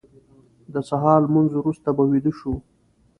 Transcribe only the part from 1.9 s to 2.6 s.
به ویده شو.